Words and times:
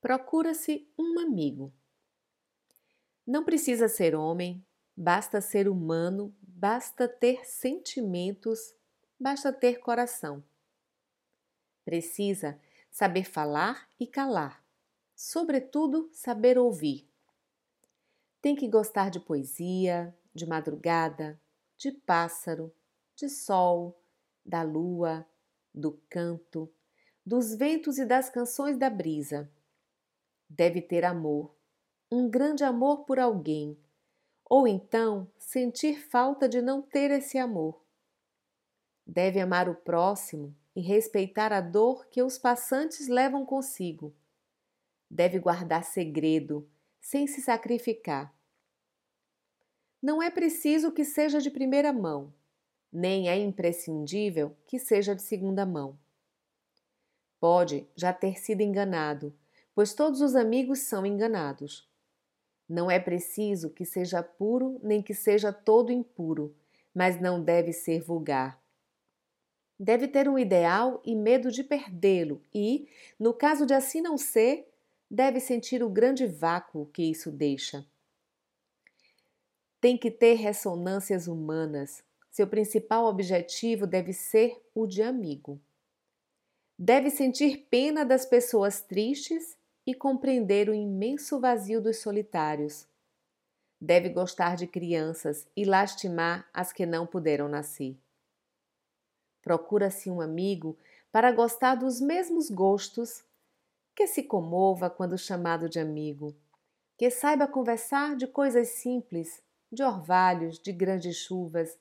Procura-se 0.00 0.88
um 0.96 1.18
amigo. 1.18 1.72
Não 3.26 3.44
precisa 3.44 3.88
ser 3.88 4.14
homem, 4.14 4.64
basta 4.96 5.40
ser 5.40 5.68
humano, 5.68 6.34
basta 6.40 7.08
ter 7.08 7.44
sentimentos, 7.44 8.74
basta 9.18 9.52
ter 9.52 9.80
coração. 9.80 10.42
Precisa 11.84 12.60
saber 12.90 13.24
falar 13.24 13.88
e 13.98 14.06
calar, 14.06 14.64
sobretudo 15.16 16.08
saber 16.12 16.58
ouvir. 16.58 17.08
Tem 18.40 18.54
que 18.54 18.68
gostar 18.68 19.10
de 19.10 19.18
poesia, 19.18 20.16
de 20.32 20.46
madrugada, 20.46 21.40
de 21.76 21.90
pássaro, 21.92 22.72
de 23.16 23.28
sol, 23.28 24.00
da 24.44 24.62
lua, 24.62 25.26
do 25.74 26.00
canto, 26.08 26.72
dos 27.26 27.54
ventos 27.54 27.98
e 27.98 28.04
das 28.04 28.30
canções 28.30 28.78
da 28.78 28.88
brisa. 28.88 29.50
Deve 30.48 30.80
ter 30.80 31.04
amor, 31.04 31.54
um 32.10 32.28
grande 32.28 32.64
amor 32.64 33.04
por 33.04 33.18
alguém, 33.18 33.78
ou 34.44 34.66
então 34.66 35.30
sentir 35.38 36.00
falta 36.00 36.48
de 36.48 36.62
não 36.62 36.80
ter 36.80 37.10
esse 37.10 37.36
amor. 37.36 37.84
Deve 39.06 39.40
amar 39.40 39.68
o 39.68 39.74
próximo 39.74 40.54
e 40.74 40.80
respeitar 40.80 41.52
a 41.52 41.60
dor 41.60 42.06
que 42.06 42.22
os 42.22 42.38
passantes 42.38 43.08
levam 43.08 43.44
consigo. 43.44 44.14
Deve 45.10 45.38
guardar 45.38 45.84
segredo, 45.84 46.68
sem 47.00 47.26
se 47.26 47.42
sacrificar. 47.42 48.34
Não 50.00 50.22
é 50.22 50.30
preciso 50.30 50.92
que 50.92 51.04
seja 51.04 51.40
de 51.40 51.50
primeira 51.50 51.92
mão, 51.92 52.32
nem 52.92 53.28
é 53.28 53.36
imprescindível 53.36 54.56
que 54.66 54.78
seja 54.78 55.14
de 55.14 55.22
segunda 55.22 55.66
mão. 55.66 55.98
Pode 57.40 57.88
já 57.96 58.12
ter 58.12 58.38
sido 58.38 58.60
enganado, 58.60 59.36
pois 59.78 59.94
todos 59.94 60.20
os 60.20 60.34
amigos 60.34 60.80
são 60.80 61.06
enganados. 61.06 61.88
Não 62.68 62.90
é 62.90 62.98
preciso 62.98 63.70
que 63.70 63.84
seja 63.84 64.20
puro 64.24 64.80
nem 64.82 65.00
que 65.00 65.14
seja 65.14 65.52
todo 65.52 65.92
impuro, 65.92 66.52
mas 66.92 67.20
não 67.20 67.40
deve 67.40 67.72
ser 67.72 68.00
vulgar. 68.00 68.60
Deve 69.78 70.08
ter 70.08 70.28
um 70.28 70.36
ideal 70.36 71.00
e 71.04 71.14
medo 71.14 71.52
de 71.52 71.62
perdê-lo, 71.62 72.42
e, 72.52 72.88
no 73.20 73.32
caso 73.32 73.64
de 73.64 73.72
assim 73.72 74.00
não 74.00 74.18
ser, 74.18 74.68
deve 75.08 75.38
sentir 75.38 75.80
o 75.80 75.88
grande 75.88 76.26
vácuo 76.26 76.86
que 76.86 77.04
isso 77.04 77.30
deixa. 77.30 77.86
Tem 79.80 79.96
que 79.96 80.10
ter 80.10 80.34
ressonâncias 80.34 81.28
humanas. 81.28 82.02
Seu 82.32 82.48
principal 82.48 83.04
objetivo 83.04 83.86
deve 83.86 84.12
ser 84.12 84.60
o 84.74 84.88
de 84.88 85.02
amigo. 85.02 85.60
Deve 86.76 87.10
sentir 87.10 87.68
pena 87.70 88.04
das 88.04 88.26
pessoas 88.26 88.80
tristes 88.80 89.56
e 89.88 89.94
compreender 89.94 90.68
o 90.68 90.74
imenso 90.74 91.40
vazio 91.40 91.80
dos 91.80 91.96
solitários. 91.96 92.86
Deve 93.80 94.10
gostar 94.10 94.54
de 94.54 94.66
crianças 94.66 95.48
e 95.56 95.64
lastimar 95.64 96.46
as 96.52 96.74
que 96.74 96.84
não 96.84 97.06
puderam 97.06 97.48
nascer. 97.48 97.96
Procura-se 99.40 100.10
um 100.10 100.20
amigo 100.20 100.76
para 101.10 101.32
gostar 101.32 101.74
dos 101.74 102.02
mesmos 102.02 102.50
gostos, 102.50 103.24
que 103.96 104.06
se 104.06 104.24
comova 104.24 104.90
quando 104.90 105.16
chamado 105.16 105.70
de 105.70 105.80
amigo, 105.80 106.36
que 106.98 107.08
saiba 107.08 107.48
conversar 107.48 108.14
de 108.14 108.26
coisas 108.26 108.68
simples, 108.68 109.42
de 109.72 109.82
orvalhos, 109.82 110.58
de 110.58 110.70
grandes 110.70 111.16
chuvas 111.16 111.78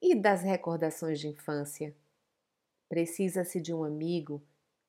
e 0.00 0.14
das 0.14 0.40
recordações 0.40 1.20
de 1.20 1.28
infância. 1.28 1.94
Precisa-se 2.88 3.60
de 3.60 3.74
um 3.74 3.84
amigo 3.84 4.42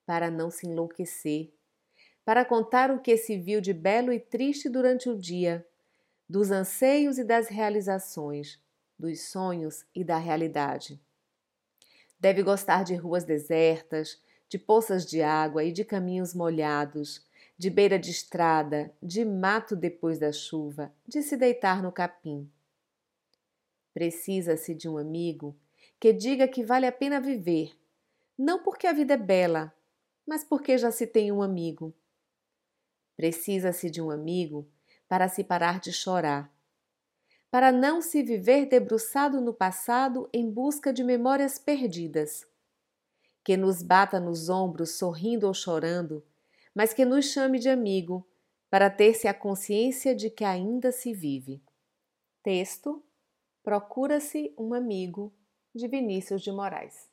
para 0.05 0.31
não 0.31 0.49
se 0.49 0.67
enlouquecer, 0.67 1.51
para 2.23 2.45
contar 2.45 2.91
o 2.91 2.99
que 2.99 3.17
se 3.17 3.37
viu 3.37 3.59
de 3.59 3.73
belo 3.73 4.11
e 4.11 4.19
triste 4.19 4.69
durante 4.69 5.09
o 5.09 5.17
dia, 5.17 5.65
dos 6.29 6.51
anseios 6.51 7.17
e 7.17 7.23
das 7.23 7.47
realizações, 7.47 8.59
dos 8.97 9.21
sonhos 9.21 9.85
e 9.93 10.03
da 10.03 10.17
realidade. 10.17 10.99
Deve 12.19 12.43
gostar 12.43 12.83
de 12.83 12.95
ruas 12.95 13.23
desertas, 13.23 14.21
de 14.47 14.59
poças 14.59 15.05
de 15.05 15.21
água 15.21 15.63
e 15.63 15.71
de 15.71 15.83
caminhos 15.83 16.33
molhados, 16.33 17.25
de 17.57 17.69
beira 17.69 17.97
de 17.97 18.11
estrada, 18.11 18.93
de 19.01 19.25
mato 19.25 19.75
depois 19.75 20.19
da 20.19 20.31
chuva, 20.31 20.93
de 21.07 21.21
se 21.21 21.35
deitar 21.35 21.81
no 21.81 21.91
capim. 21.91 22.49
Precisa-se 23.93 24.73
de 24.73 24.87
um 24.87 24.97
amigo 24.97 25.55
que 25.99 26.13
diga 26.13 26.47
que 26.47 26.63
vale 26.63 26.85
a 26.85 26.91
pena 26.91 27.19
viver, 27.19 27.77
não 28.37 28.63
porque 28.63 28.87
a 28.87 28.93
vida 28.93 29.13
é 29.13 29.17
bela, 29.17 29.73
mas 30.25 30.43
porque 30.43 30.77
já 30.77 30.91
se 30.91 31.05
tem 31.05 31.31
um 31.31 31.41
amigo. 31.41 31.93
Precisa-se 33.15 33.89
de 33.89 34.01
um 34.01 34.09
amigo 34.09 34.67
para 35.07 35.27
se 35.27 35.43
parar 35.43 35.79
de 35.79 35.91
chorar, 35.91 36.51
para 37.49 37.71
não 37.71 38.01
se 38.01 38.23
viver 38.23 38.65
debruçado 38.67 39.41
no 39.41 39.53
passado 39.53 40.29
em 40.33 40.49
busca 40.49 40.93
de 40.93 41.03
memórias 41.03 41.59
perdidas. 41.59 42.47
Que 43.43 43.57
nos 43.57 43.83
bata 43.83 44.19
nos 44.19 44.47
ombros 44.47 44.91
sorrindo 44.91 45.47
ou 45.47 45.53
chorando, 45.53 46.25
mas 46.73 46.93
que 46.93 47.03
nos 47.03 47.25
chame 47.25 47.59
de 47.59 47.69
amigo, 47.69 48.27
para 48.69 48.89
ter-se 48.89 49.27
a 49.27 49.33
consciência 49.33 50.15
de 50.15 50.29
que 50.29 50.45
ainda 50.45 50.93
se 50.93 51.13
vive. 51.13 51.61
Texto 52.41 53.03
Procura-se 53.63 54.55
um 54.57 54.73
amigo, 54.73 55.31
de 55.73 55.87
Vinícius 55.87 56.41
de 56.41 56.51
Moraes. 56.51 57.10